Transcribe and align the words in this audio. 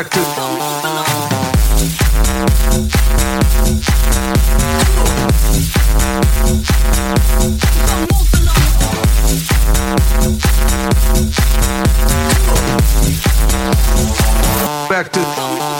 Back 0.00 0.12
to... 15.12 15.79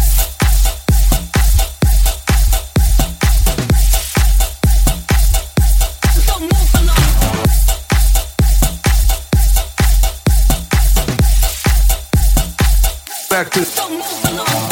expected. 13.31 13.65
So 13.65 14.70